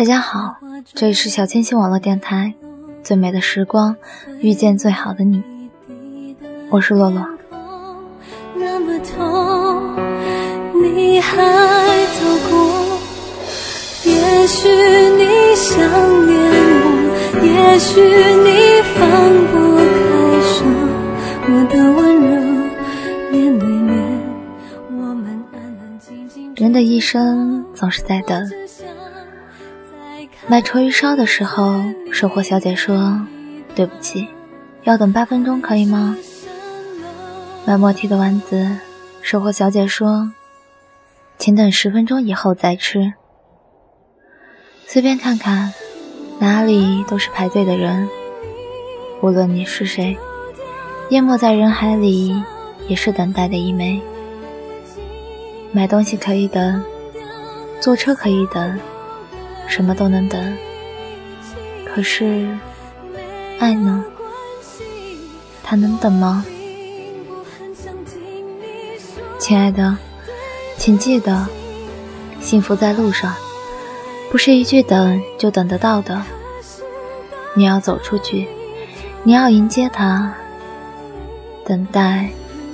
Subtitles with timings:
[0.00, 0.56] 大家好，
[0.94, 2.54] 这里是小千星网络电台，
[3.02, 3.94] 最美的时光
[4.40, 5.42] 遇见最好的你，
[6.70, 7.22] 我是洛洛。
[8.54, 9.94] 那么痛，
[10.82, 11.36] 你还
[12.14, 12.98] 走过。
[14.06, 14.70] 也许
[15.18, 15.78] 你想
[16.26, 16.34] 念
[16.80, 18.00] 我，也许
[18.40, 18.98] 你放
[19.50, 20.00] 不开
[20.48, 20.64] 手，
[21.44, 22.30] 我的温柔
[23.30, 23.92] 面对面，
[24.92, 26.54] 我们安安静静。
[26.56, 28.50] 人的一生总是在等。
[30.50, 33.24] 买鱿鱼烧的时候，售货小姐说
[33.76, 34.26] ：“对不起，
[34.82, 36.16] 要等八分钟，可以吗？”
[37.64, 38.68] 买莫提的丸子，
[39.22, 40.32] 售货小姐说
[41.38, 43.12] ：“请等十分钟以后再吃。”
[44.88, 45.72] 随便看看，
[46.40, 48.08] 哪里都是排队的人。
[49.22, 50.18] 无论你是谁，
[51.10, 52.34] 淹没在人海里，
[52.88, 54.02] 也是等待的一枚。
[55.70, 56.84] 买东西可以等，
[57.80, 58.76] 坐车可以等，
[59.70, 60.58] 什么都能等。
[61.86, 62.48] 可是，
[63.60, 64.04] 爱呢？
[65.62, 66.44] 它能等吗？
[69.38, 69.96] 亲爱的，
[70.76, 71.46] 请记得，
[72.40, 73.32] 幸福在路上，
[74.30, 76.20] 不是一句等就等得到的。
[77.54, 78.48] 你要走出去，
[79.22, 80.34] 你要迎接它。
[81.64, 82.28] 等待，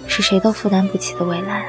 [0.06, 1.66] 是谁都负担不起的未来。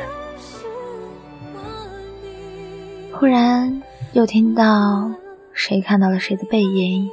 [3.12, 3.82] 忽然
[4.18, 5.12] 又听到
[5.54, 7.08] 谁看到了谁的背影，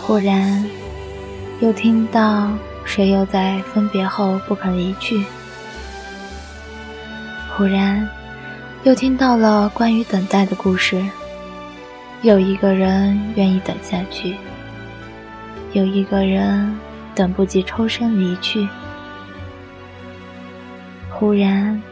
[0.00, 0.64] 忽然
[1.58, 2.48] 又听到
[2.84, 5.24] 谁又在分别后不肯离去。
[7.56, 8.08] 忽然，
[8.84, 11.04] 又听到了关于等待的故事。
[12.22, 14.36] 有一个人愿意等下去，
[15.72, 16.72] 有一个人
[17.16, 18.68] 等不及抽身离去。
[21.10, 21.82] 忽然，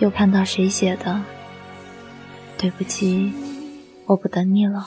[0.00, 1.20] 又看到谁写的
[2.62, 3.32] ：“对不起，
[4.06, 4.86] 我不等你了。”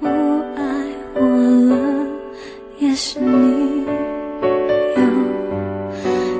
[0.00, 0.62] 不爱
[1.14, 1.20] 我
[1.68, 1.76] 了，
[2.78, 3.84] 也是你
[4.96, 5.02] 又。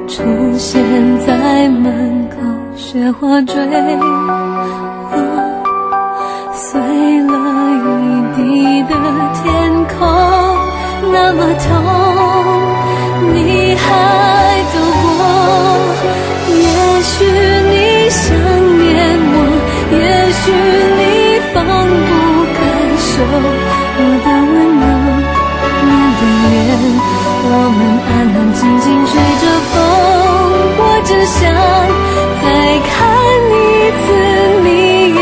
[0.08, 0.22] 出
[0.56, 0.82] 现
[1.26, 2.36] 在门口，
[2.74, 3.54] 雪花坠
[3.96, 4.06] 落，
[6.54, 6.80] 碎
[7.24, 7.36] 了
[7.76, 8.94] 一地的
[9.42, 9.44] 天
[9.88, 10.08] 空，
[11.12, 11.68] 那么痛，
[13.34, 13.84] 你还
[27.70, 29.78] 们安安静静吹着风。
[31.02, 31.40] 只想
[32.42, 32.44] 再
[32.78, 32.90] 看
[33.50, 33.54] 一
[33.90, 34.04] 次
[34.62, 34.68] 你
[35.14, 35.18] 眼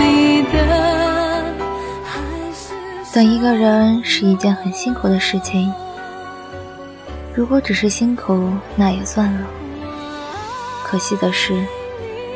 [0.00, 0.56] 里的。
[3.12, 5.72] 等一个人是一件很辛苦的事情，
[7.34, 9.40] 如果只是辛苦，那也算了。
[10.84, 11.60] 可惜的是，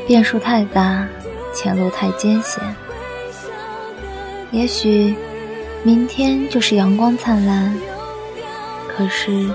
[0.07, 1.07] 变数太大，
[1.55, 2.61] 前路太艰险。
[4.51, 5.15] 也许
[5.85, 7.73] 明天就是阳光灿烂，
[9.01, 9.51] 可是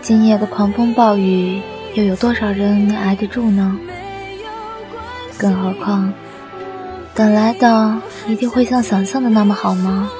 [0.00, 1.60] 今夜的狂风暴雨。
[1.94, 3.76] 又有多少人能挨得住呢？
[5.38, 6.12] 更何况，
[7.14, 10.10] 等来的一定会像想象的那么好吗？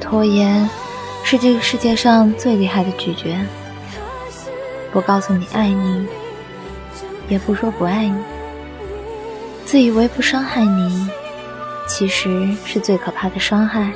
[0.00, 0.68] 拖延
[1.22, 3.38] 是这个世界上最厉害的拒绝。
[4.92, 6.06] 不告诉你爱你，
[7.28, 8.24] 也不说不爱你，
[9.64, 11.08] 自以为不伤害你，
[11.86, 13.92] 其实是最可怕的伤害。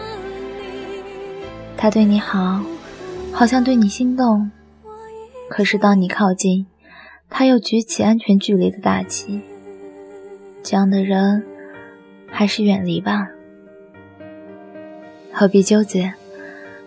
[1.84, 2.64] 他对你好，
[3.30, 4.50] 好像对你心动。
[5.50, 6.66] 可是，当你靠近，
[7.28, 9.42] 他又举起安全距离的大旗。
[10.62, 11.44] 这样的人，
[12.26, 13.28] 还是远离吧。
[15.30, 16.14] 何必纠结？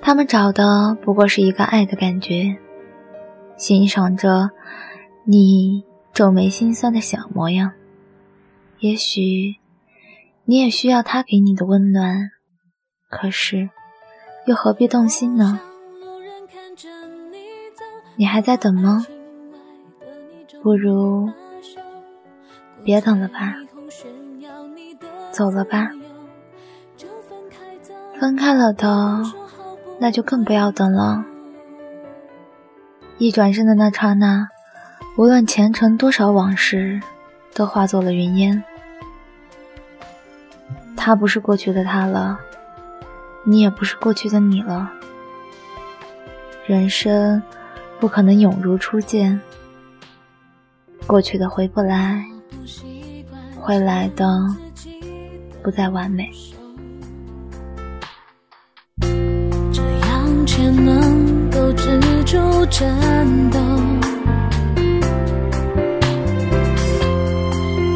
[0.01, 2.57] 他们找的不过是一个爱的感觉，
[3.55, 4.49] 欣赏着
[5.27, 7.73] 你皱眉心酸的小模样。
[8.79, 9.57] 也许，
[10.45, 12.31] 你也需要他给你的温暖。
[13.11, 13.69] 可是，
[14.47, 15.59] 又何必动心呢？
[18.15, 19.05] 你还在等吗？
[20.63, 21.29] 不如
[22.81, 23.55] 别等了吧，
[25.31, 25.91] 走了吧。
[28.17, 29.21] 分开了的，
[29.99, 31.25] 那就更不要等了。
[33.17, 34.47] 一转身的那刹那，
[35.17, 37.01] 无论前尘多少往事，
[37.53, 38.63] 都化作了云烟。
[40.95, 42.39] 他不是过去的他了，
[43.47, 44.91] 你也不是过去的你了。
[46.67, 47.41] 人生。
[47.99, 49.41] 不可能永如初见，
[51.07, 52.23] 过去的回不来，
[53.59, 54.23] 会来的
[55.63, 56.29] 不再完美。
[59.01, 63.59] 这样却能够止住战斗。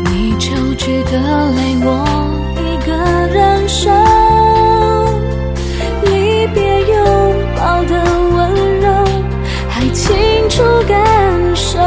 [0.09, 1.93] 你求去的泪，我
[2.57, 2.91] 一个
[3.27, 4.10] 人受。
[10.51, 11.79] 清楚感受。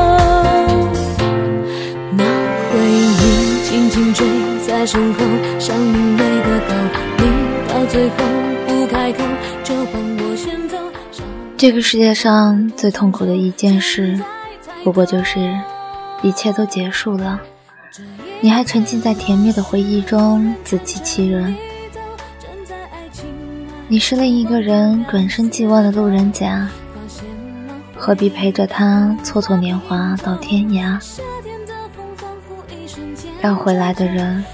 [2.17, 2.25] 那
[2.73, 4.27] 回忆紧紧追
[4.67, 5.21] 在身后，
[5.59, 6.75] 像明媚的狗。
[7.19, 7.25] 你
[7.69, 8.15] 到最后
[8.67, 9.23] 不开口，
[9.63, 10.79] 就帮我先走。
[11.59, 14.19] 这个世界上最痛苦的一件事，
[14.83, 15.39] 不过就是
[16.23, 17.39] 一切都结束了，
[18.41, 21.55] 你还沉浸在甜蜜的回忆中自欺欺人。
[23.89, 26.67] 你是另一个人转身即忘的路人甲，
[27.97, 31.01] 何必陪着他蹉跎年华到天涯？
[33.43, 34.45] 要回来的人，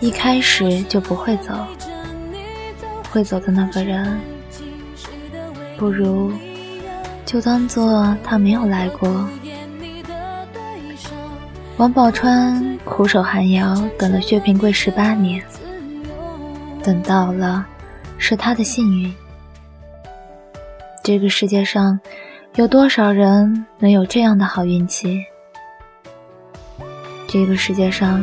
[0.00, 1.54] 一开始就不会走，
[3.10, 4.20] 会走的那个人，
[5.76, 6.32] 不如
[7.24, 9.28] 就当做他没有来过。
[11.76, 15.42] 王宝钏苦守寒窑，等了薛平贵十八年，
[16.82, 17.66] 等到了。
[18.22, 19.10] 是他的幸运。
[21.02, 21.98] 这个世界上，
[22.56, 25.24] 有多少人能有这样的好运气？
[27.28, 28.22] 这个世界上，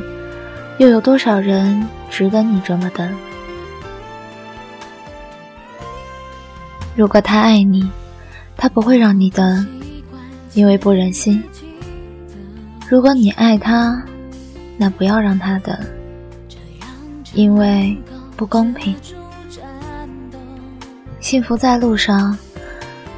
[0.79, 3.09] 又有多少人值得你这么等？
[6.94, 7.89] 如果他爱你，
[8.57, 9.65] 他不会让你等，
[10.53, 11.41] 因为不忍心；
[12.89, 14.03] 如果你爱他，
[14.75, 15.74] 那不要让他等，
[17.33, 17.97] 因为
[18.35, 18.94] 不公平。
[21.21, 22.38] 幸福在路上，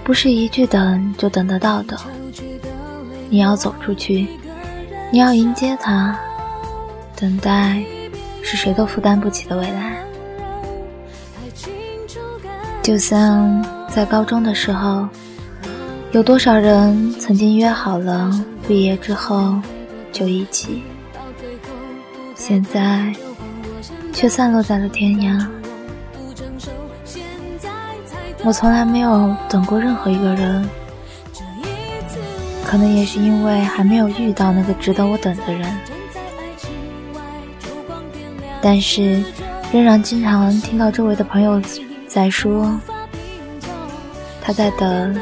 [0.10, 1.96] 不是一句等就等得到的。
[3.30, 4.28] 你要走出去，
[5.12, 6.20] 你要迎接它。
[7.16, 7.80] 等待
[8.42, 10.04] 是谁都负担不起的未来。
[12.82, 15.08] 就像在高中的时候，
[16.12, 18.32] 有多少人曾经约好了
[18.68, 19.62] 毕业之后
[20.12, 20.82] 就一起，
[22.34, 23.14] 现在
[24.12, 25.48] 却散落在了天涯。
[28.44, 30.68] 我从来没有等过任何一个人，
[32.66, 35.78] 可能也是因为还没有遇到那个值得我等的人。
[38.62, 39.24] 但是，
[39.72, 41.62] 仍然经常听到周围的朋友
[42.08, 42.80] 在说，
[44.42, 45.22] 他在等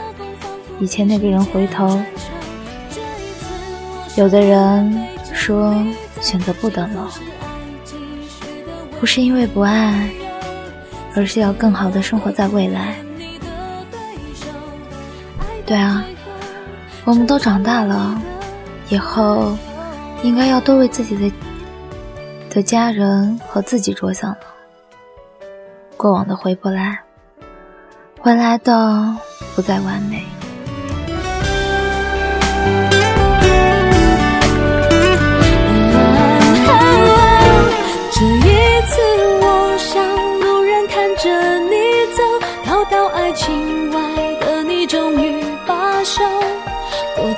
[0.80, 2.00] 以前那个人回头。
[4.16, 5.76] 有的人说
[6.22, 7.10] 选择不等了，
[9.00, 10.10] 不是因为不爱，
[11.16, 12.96] 而是要更好的生活在未来。
[15.68, 16.04] 对啊，
[17.04, 18.18] 我们都长大了，
[18.88, 19.54] 以后
[20.24, 21.36] 应该要多为自己的
[22.50, 24.38] 的家人和自己着想了。
[25.98, 27.00] 过往的回不来，
[28.22, 29.14] 回来的
[29.56, 30.24] 不再完美。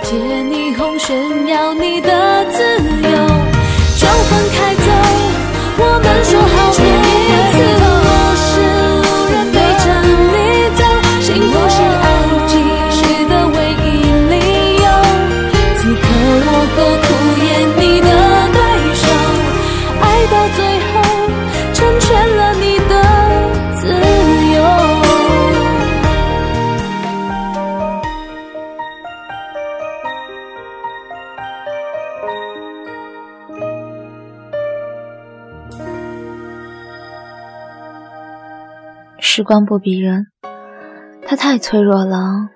[0.10, 2.29] 借霓虹炫耀你的
[39.32, 40.26] 时光不比人，
[41.22, 42.50] 他太脆弱了，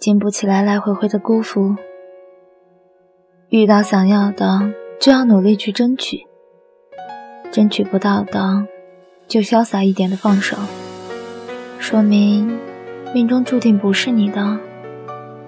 [0.00, 1.76] 经不起来来回回的辜负。
[3.50, 6.20] 遇到想要的，就要努力去争取；
[7.52, 8.66] 争取不到的，
[9.28, 10.56] 就潇洒一点的放手。
[11.78, 12.58] 说明
[13.12, 14.58] 命中注定不是你的，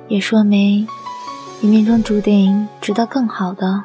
[0.06, 0.86] 也说明
[1.62, 3.84] 你命中注定值得更好的。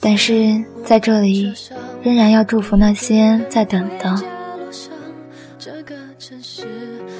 [0.00, 1.52] 但是在这里，
[2.04, 4.14] 仍然要祝福那些在等的，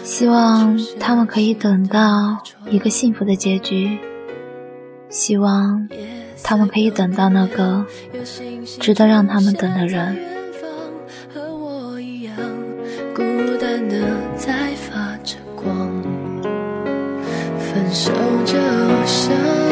[0.02, 2.36] 希望他们可以等到
[2.68, 3.98] 一个幸福的结局，
[5.08, 5.88] 希望
[6.42, 7.86] 他们可以等到那个
[8.78, 10.14] 值得让他们等的人。
[17.58, 18.12] 分手
[18.44, 18.54] 就
[19.06, 19.63] 像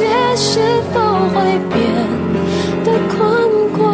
[0.00, 0.58] 界是
[0.94, 0.98] 否
[1.34, 1.36] 会
[1.68, 1.76] 变
[2.84, 3.18] 得宽
[3.76, 3.84] 广？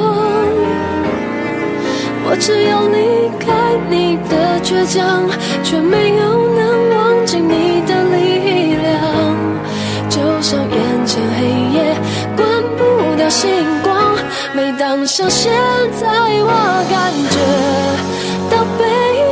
[2.29, 2.97] 我只要离
[3.41, 3.47] 开
[3.91, 4.33] 你的
[4.63, 5.29] 倔强，
[5.65, 6.23] 却没有
[6.55, 6.61] 能
[6.91, 8.87] 忘记你的力量。
[10.09, 11.41] 就像眼前黑
[11.75, 11.77] 夜
[12.37, 12.47] 关
[12.77, 12.81] 不
[13.17, 13.51] 掉星
[13.83, 13.93] 光，
[14.55, 15.53] 每当像现
[15.99, 16.53] 在，我
[16.89, 16.95] 感
[17.35, 17.37] 觉
[18.49, 18.81] 到悲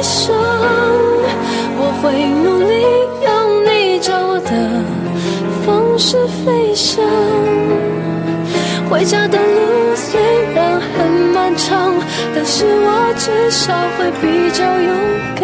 [0.02, 0.34] 伤，
[1.78, 2.02] 我会
[2.42, 2.53] 努
[5.98, 7.02] 是飞翔。
[8.90, 10.20] 回家的路虽
[10.54, 11.92] 然很漫长，
[12.34, 14.92] 但是我至少会比较勇
[15.34, 15.42] 敢，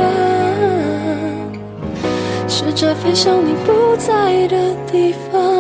[2.49, 4.57] 试着飞向你不在的
[4.91, 5.60] 地方。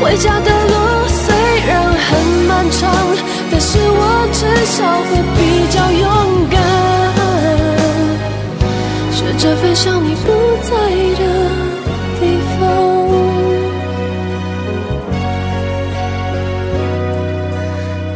[0.00, 0.74] 回家的路
[1.08, 1.34] 虽
[1.66, 2.08] 然很
[2.46, 2.80] 漫长，
[3.50, 5.38] 但是我至少会比
[5.70, 6.04] 较勇
[6.50, 6.54] 敢，
[9.12, 10.26] 试着飞向你不
[10.62, 10.70] 在
[11.18, 11.22] 的
[12.20, 12.22] 地
[12.58, 12.60] 方。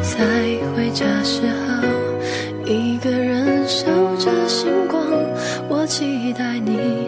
[0.03, 0.15] 在
[0.75, 1.85] 回家时候，
[2.65, 3.87] 一个人守
[4.19, 5.01] 着星光，
[5.69, 7.06] 我期待你。